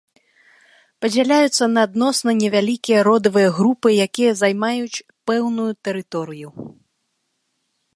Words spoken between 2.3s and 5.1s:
невялікія родавыя групы, якія займаюць